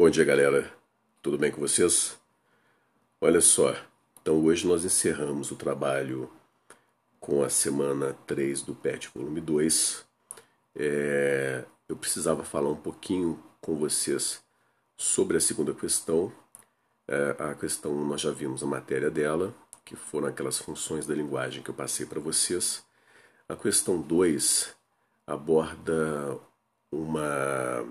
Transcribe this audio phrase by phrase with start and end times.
[0.00, 0.72] Bom dia, galera.
[1.20, 2.18] Tudo bem com vocês?
[3.20, 3.76] Olha só,
[4.22, 6.32] então hoje nós encerramos o trabalho
[7.20, 10.02] com a semana 3 do PET volume 2.
[10.74, 14.42] É, eu precisava falar um pouquinho com vocês
[14.96, 16.32] sobre a segunda questão.
[17.06, 19.54] É, a questão nós já vimos a matéria dela,
[19.84, 22.82] que foram aquelas funções da linguagem que eu passei para vocês.
[23.46, 24.74] A questão 2
[25.26, 26.38] aborda
[26.90, 27.86] uma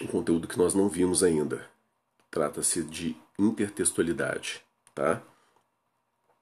[0.00, 1.68] um conteúdo que nós não vimos ainda.
[2.30, 4.62] Trata-se de intertextualidade,
[4.94, 5.22] tá?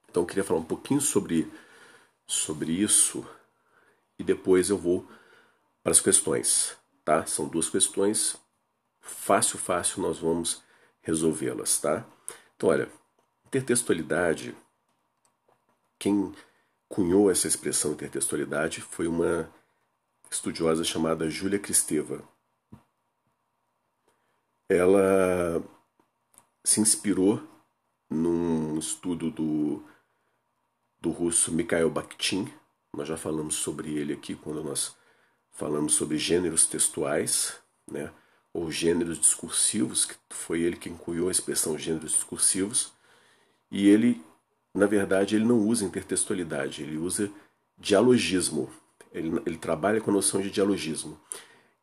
[0.09, 1.51] Então eu queria falar um pouquinho sobre,
[2.25, 3.25] sobre isso
[4.19, 5.07] e depois eu vou
[5.83, 7.25] para as questões, tá?
[7.25, 8.35] São duas questões,
[8.99, 10.61] fácil, fácil, nós vamos
[11.01, 12.05] resolvê-las, tá?
[12.55, 12.89] Então, olha,
[13.45, 14.55] intertextualidade,
[15.99, 16.33] quem
[16.89, 19.49] cunhou essa expressão intertextualidade foi uma
[20.29, 22.23] estudiosa chamada Júlia Kristeva
[24.69, 25.63] ela
[26.63, 27.41] se inspirou
[28.09, 29.83] num estudo do,
[30.99, 32.51] do russo Mikhail Bakhtin.
[32.93, 34.95] Nós já falamos sobre ele aqui quando nós
[35.51, 37.57] falamos sobre gêneros textuais,
[37.89, 38.11] né?
[38.53, 42.93] ou gêneros discursivos, que foi ele quem cunhou a expressão gêneros discursivos.
[43.69, 44.23] E ele,
[44.73, 47.29] na verdade, ele não usa intertextualidade, ele usa
[47.77, 48.71] dialogismo.
[49.11, 51.19] Ele, ele trabalha com a noção de dialogismo.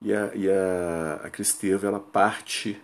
[0.05, 2.81] E a, e a, a Cristeva ela parte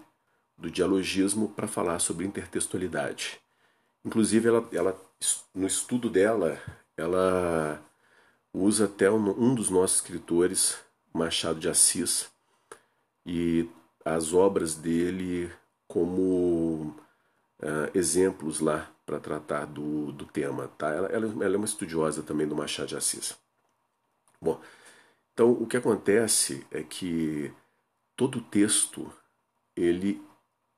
[0.57, 3.41] do dialogismo para falar sobre intertextualidade.
[4.05, 5.01] Inclusive, ela, ela,
[5.55, 6.61] no estudo dela,
[6.97, 7.81] ela
[8.53, 10.79] usa até um, um dos nossos escritores,
[11.13, 12.31] Machado de Assis,
[13.27, 13.69] e
[14.05, 15.51] as obras dele
[15.87, 16.95] como
[17.61, 20.69] uh, exemplos lá para tratar do, do tema.
[20.79, 20.89] Tá?
[20.91, 23.37] Ela, ela, ela, é uma estudiosa também do Machado de Assis.
[24.41, 24.61] Bom,
[25.39, 27.55] então, o que acontece é que
[28.17, 29.09] todo texto
[29.77, 30.21] ele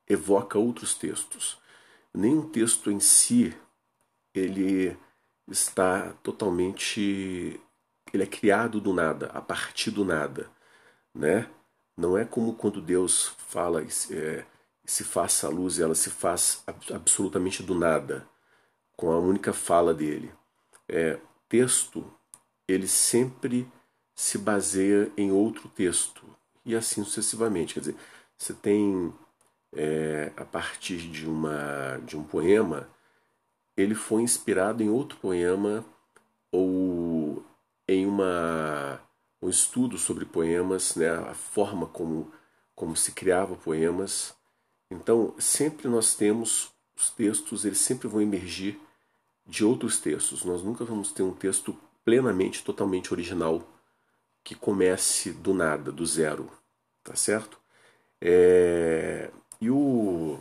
[0.07, 1.59] evoca outros textos.
[2.13, 3.57] Nenhum texto em si
[4.35, 4.95] ele
[5.49, 7.59] está totalmente
[8.13, 10.51] ele é criado do nada, a partir do nada,
[11.15, 11.49] né?
[11.97, 14.45] Não é como quando Deus fala é,
[14.85, 18.29] se faça a luz, ela se faz absolutamente do nada,
[18.95, 20.31] com a única fala dele.
[20.87, 21.19] É,
[21.49, 22.05] texto,
[22.69, 23.67] ele sempre
[24.21, 26.23] se baseia em outro texto
[26.63, 27.73] e assim sucessivamente.
[27.73, 27.97] Quer dizer,
[28.37, 29.11] você tem
[29.75, 32.87] é, a partir de uma de um poema,
[33.75, 35.83] ele foi inspirado em outro poema
[36.53, 37.43] ou
[37.89, 39.01] em uma
[39.41, 42.31] um estudo sobre poemas, né, a forma como
[42.75, 44.35] como se criava poemas.
[44.91, 48.79] Então, sempre nós temos os textos, eles sempre vão emergir
[49.47, 50.45] de outros textos.
[50.45, 53.67] Nós nunca vamos ter um texto plenamente, totalmente original
[54.45, 56.51] que comece do nada, do zero,
[57.03, 57.59] tá certo?
[58.21, 59.31] É...
[59.61, 60.39] E o...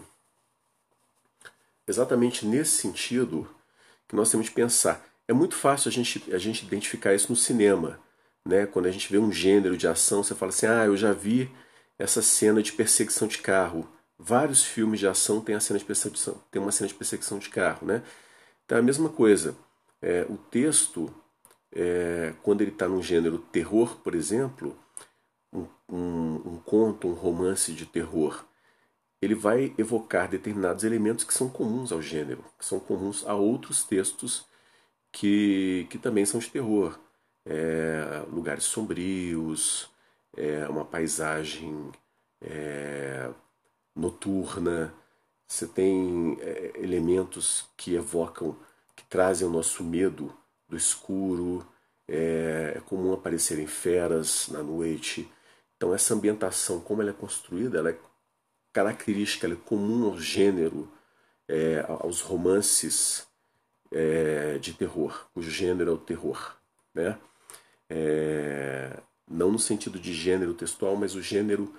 [1.87, 3.49] exatamente nesse sentido
[4.07, 5.05] que nós temos que pensar.
[5.27, 7.99] É muito fácil a gente, a gente identificar isso no cinema.
[8.45, 8.65] Né?
[8.65, 11.51] Quando a gente vê um gênero de ação, você fala assim, ah, eu já vi
[11.99, 13.87] essa cena de perseguição de carro.
[14.17, 17.49] Vários filmes de ação têm, a cena de perseguição, tem uma cena de perseguição de
[17.49, 17.85] carro.
[17.85, 18.01] Né?
[18.65, 19.55] Então é a mesma coisa.
[20.01, 21.13] É, o texto
[21.71, 24.77] é, quando ele está num gênero terror, por exemplo,
[25.53, 28.45] um, um, um, conto, um romance de terror,
[29.21, 33.83] ele vai evocar determinados elementos que são comuns ao gênero, que são comuns a outros
[33.83, 34.45] textos
[35.11, 36.99] que, que também são de terror.
[37.45, 39.89] É, lugares sombrios,
[40.37, 41.91] é, uma paisagem
[42.41, 43.29] é,
[43.95, 44.93] noturna,
[45.47, 48.55] você tem é, elementos que evocam,
[48.95, 50.33] que trazem o nosso medo
[50.69, 51.67] do escuro,
[52.07, 55.29] é, é comum aparecerem feras na noite.
[55.75, 57.97] Então essa ambientação, como ela é construída, ela é
[58.71, 60.91] característica, ela é comum ao gênero,
[61.47, 63.27] é, aos romances
[63.91, 66.55] é, de terror, cujo gênero é o terror.
[66.93, 67.17] Né?
[67.89, 71.73] É, não no sentido de gênero textual, mas o gênero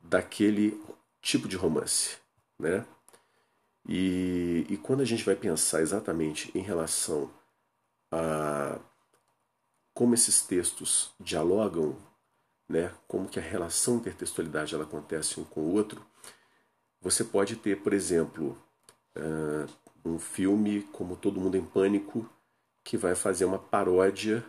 [0.00, 0.80] daquele
[1.20, 2.16] tipo de romance.
[2.58, 2.84] Né?
[3.88, 7.30] E, e quando a gente vai pensar exatamente em relação
[8.10, 8.78] a
[9.92, 11.96] como esses textos dialogam,
[12.68, 16.02] né, como que a relação intertextualidade ela acontece um com o outro,
[17.00, 18.56] você pode ter, por exemplo,
[19.16, 19.68] uh,
[20.04, 22.28] um filme como Todo Mundo em Pânico,
[22.82, 24.44] que vai fazer uma paródia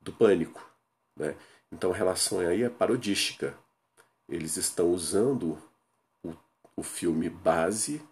[0.00, 0.64] do pânico.
[1.16, 1.36] Né?
[1.72, 3.56] Então a relação aí é parodística.
[4.28, 5.58] Eles estão usando
[6.22, 6.34] o,
[6.76, 8.02] o filme base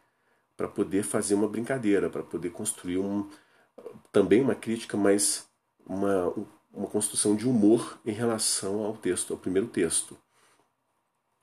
[0.56, 3.28] para poder fazer uma brincadeira, para poder construir um,
[4.13, 5.49] também uma crítica, mas
[5.87, 6.33] uma,
[6.73, 10.17] uma construção de humor em relação ao texto, ao primeiro texto.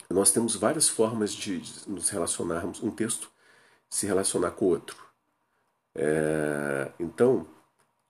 [0.10, 3.32] nós temos várias formas de nos relacionarmos, um texto
[3.90, 4.98] se relacionar com o outro.
[5.96, 7.48] É, então,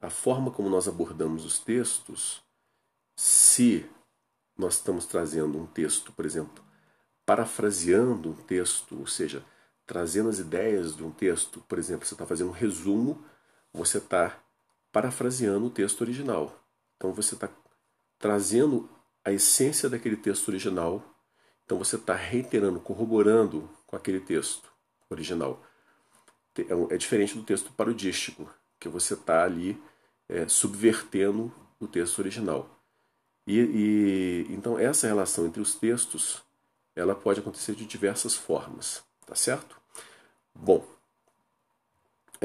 [0.01, 2.43] a forma como nós abordamos os textos,
[3.15, 3.85] se
[4.57, 6.63] nós estamos trazendo um texto, por exemplo,
[7.25, 9.43] parafraseando um texto, ou seja,
[9.85, 13.23] trazendo as ideias de um texto, por exemplo, você está fazendo um resumo,
[13.75, 14.39] você está
[14.91, 16.63] parafraseando o texto original.
[16.95, 17.49] Então você está
[18.17, 18.89] trazendo
[19.23, 21.03] a essência daquele texto original,
[21.65, 24.71] então você está reiterando, corroborando com aquele texto
[25.09, 25.61] original.
[26.57, 28.49] É, é diferente do texto parodístico,
[28.79, 29.81] que você está ali
[30.29, 32.69] é, subvertendo o texto original.
[33.45, 36.43] E, e, então essa relação entre os textos
[36.95, 39.79] ela pode acontecer de diversas formas, tá certo?
[40.53, 40.85] Bom,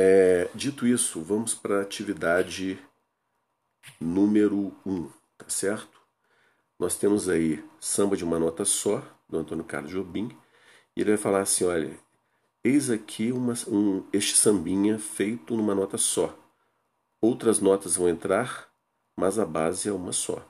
[0.01, 2.79] é, dito isso, vamos para a atividade
[4.01, 6.01] número 1, um, tá certo?
[6.79, 10.31] Nós temos aí Samba de uma Nota Só, do Antônio Carlos Jobim,
[10.97, 11.97] e ele vai falar assim, olha,
[12.65, 16.37] eis aqui uma, um, este sambinha feito numa nota só.
[17.21, 18.69] Outras notas vão entrar,
[19.17, 20.47] mas a base é uma só.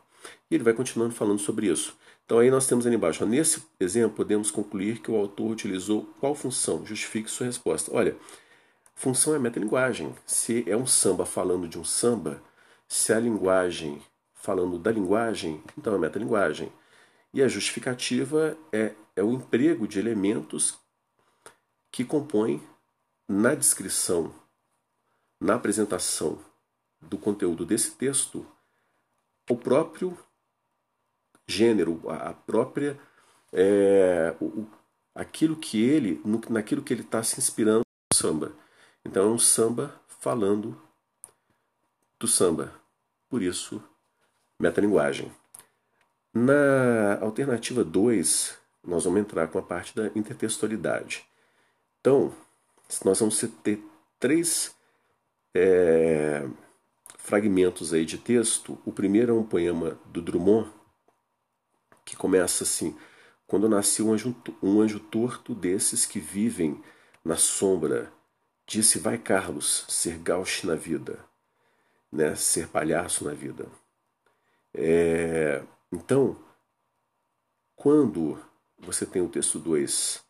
[0.50, 1.96] E ele vai continuando falando sobre isso.
[2.24, 6.34] Então aí nós temos ali embaixo, nesse exemplo podemos concluir que o autor utilizou qual
[6.34, 6.86] função?
[6.86, 7.90] Justifique sua resposta.
[7.92, 8.16] Olha,
[9.00, 10.14] função é metalinguagem.
[10.26, 12.42] Se é um samba falando de um samba,
[12.86, 14.02] se a linguagem
[14.34, 16.70] falando da linguagem, então é metalinguagem.
[17.32, 20.78] E a justificativa é, é o emprego de elementos
[21.90, 22.62] que compõem
[23.26, 24.34] na descrição,
[25.40, 26.38] na apresentação
[27.00, 28.46] do conteúdo desse texto,
[29.48, 30.16] o próprio
[31.48, 33.00] gênero, a própria
[33.50, 34.66] é, o,
[35.14, 36.20] aquilo que ele,
[36.50, 37.80] naquilo que ele está se inspirando
[38.12, 38.59] no samba.
[39.04, 40.80] Então é um samba falando
[42.18, 42.72] do samba.
[43.28, 43.82] Por isso,
[44.58, 45.32] metalinguagem.
[46.32, 51.24] Na alternativa 2, nós vamos entrar com a parte da intertextualidade.
[52.00, 52.32] Então,
[53.04, 53.82] nós vamos ter
[54.18, 54.74] três
[55.54, 56.46] é,
[57.18, 58.78] fragmentos aí de texto.
[58.84, 60.70] O primeiro é um poema do Drummond,
[62.04, 62.96] que começa assim:
[63.46, 66.82] Quando nasceu um anjo, um anjo torto desses que vivem
[67.24, 68.12] na sombra,
[68.78, 71.18] disse: Vai, Carlos, ser gauche na vida,
[72.10, 72.34] né?
[72.34, 73.66] ser palhaço na vida.
[74.72, 75.62] É,
[75.92, 76.36] então,
[77.74, 78.38] quando
[78.78, 80.22] você tem o texto 2,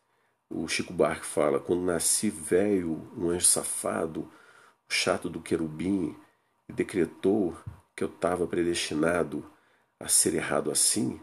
[0.49, 4.21] o Chico Buarque fala: Quando nasci velho, um anjo safado,
[4.89, 6.17] o chato do querubim,
[6.67, 7.55] e decretou
[7.95, 9.45] que eu estava predestinado
[9.99, 11.21] a ser errado assim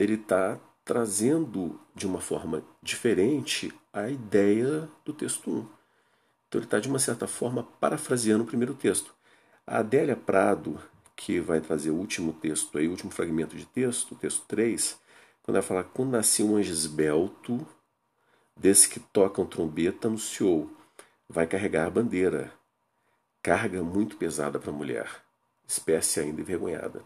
[0.00, 5.79] ele está trazendo de uma forma diferente a ideia do texto 1.
[6.50, 9.14] Então ele está, de uma certa forma, parafraseando o primeiro texto.
[9.64, 10.80] A Adélia Prado,
[11.14, 14.98] que vai trazer o último texto, aí, o último fragmento de texto, o texto 3,
[15.44, 17.64] quando ela fala, quando nasceu um anjo esbelto,
[18.56, 20.68] desse que tocam trombeta, anunciou,
[21.28, 22.52] vai carregar a bandeira.
[23.40, 25.08] Carga muito pesada para a mulher,
[25.68, 27.04] espécie ainda envergonhada.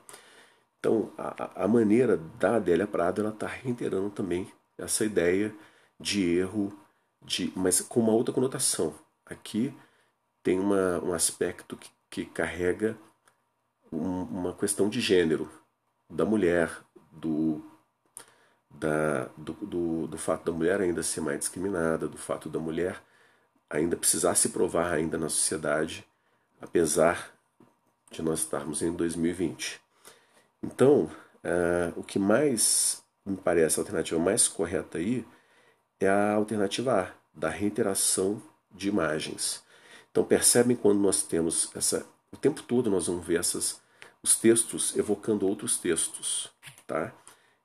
[0.80, 5.54] Então, a, a maneira da Adélia Prado ela está reiterando também essa ideia
[6.00, 6.72] de erro,
[7.22, 9.04] de, mas com uma outra conotação.
[9.26, 9.74] Aqui
[10.42, 12.96] tem uma, um aspecto que, que carrega
[13.90, 15.50] um, uma questão de gênero
[16.10, 16.70] da mulher,
[17.10, 17.64] do,
[18.70, 23.02] da, do, do, do fato da mulher ainda ser mais discriminada, do fato da mulher
[23.70, 26.06] ainda precisar se provar ainda na sociedade,
[26.60, 27.32] apesar
[28.10, 29.80] de nós estarmos em 2020.
[30.62, 31.10] Então,
[31.42, 35.26] uh, o que mais me parece a alternativa mais correta aí
[35.98, 38.40] é a alternativa A, da reiteração
[38.74, 39.62] de imagens.
[40.10, 42.06] Então percebem quando nós temos essa.
[42.32, 43.80] O tempo todo nós vamos ver essas,
[44.22, 46.50] os textos evocando outros textos.
[46.86, 47.12] Tá?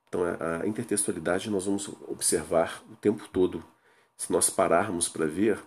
[0.08, 3.63] Então a, a intertextualidade nós vamos observar o tempo todo.
[4.16, 5.60] Se nós pararmos para ver,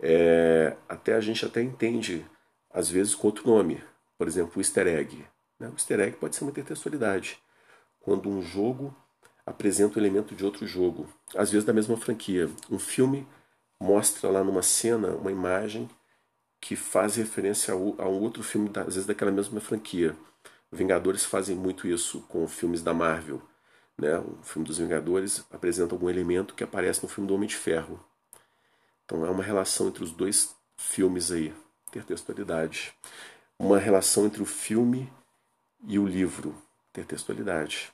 [0.00, 2.24] é, até a gente até entende,
[2.70, 3.82] às vezes, com outro nome.
[4.16, 5.24] Por exemplo, o easter egg.
[5.58, 5.68] Né?
[5.68, 7.38] O easter egg pode ser uma intertextualidade.
[8.00, 8.94] Quando um jogo
[9.44, 12.50] apresenta um elemento de outro jogo, às vezes da mesma franquia.
[12.70, 13.26] Um filme
[13.80, 15.88] mostra lá numa cena uma imagem
[16.60, 20.16] que faz referência a um outro filme, às vezes daquela mesma franquia.
[20.70, 23.40] Vingadores fazem muito isso com filmes da Marvel.
[23.96, 24.18] Né?
[24.18, 28.04] O filme dos Vingadores apresenta algum elemento que aparece no filme do Homem de Ferro.
[29.04, 31.54] Então é uma relação entre os dois filmes aí,
[31.88, 32.92] intertextualidade.
[33.58, 35.10] Uma relação entre o filme
[35.86, 36.54] e o livro
[36.92, 37.90] ter textualidade.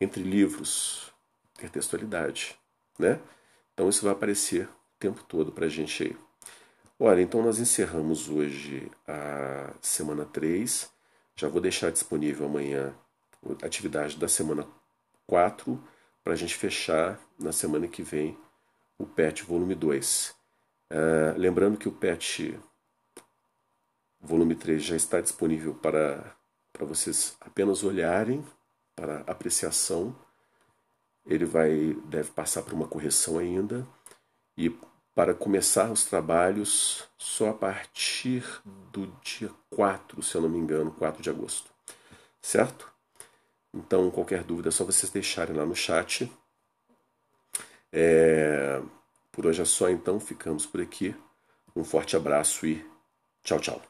[0.00, 1.12] Entre livros
[1.56, 2.58] ter textualidade,
[2.98, 3.20] né?
[3.72, 6.16] Então isso vai aparecer tempo todo para a gente aí.
[6.98, 10.90] Olha, então nós encerramos hoje a semana 3.
[11.36, 12.92] Já vou deixar disponível amanhã
[13.62, 14.66] a atividade da semana
[15.26, 15.80] 4
[16.24, 18.36] para a gente fechar na semana que vem
[18.98, 20.34] o PET volume 2.
[20.90, 22.58] Uh, lembrando que o PET
[24.20, 26.36] volume 3 já está disponível para,
[26.72, 28.44] para vocês apenas olharem
[28.96, 30.16] para apreciação.
[31.24, 33.86] Ele vai deve passar por uma correção ainda
[34.56, 34.76] e
[35.18, 38.44] para começar os trabalhos só a partir
[38.92, 41.72] do dia 4, se eu não me engano, 4 de agosto.
[42.40, 42.88] Certo?
[43.74, 46.32] Então, qualquer dúvida é só vocês deixarem lá no chat.
[47.92, 48.80] É...
[49.32, 51.12] Por hoje é só, então, ficamos por aqui.
[51.74, 52.88] Um forte abraço e
[53.42, 53.87] tchau, tchau.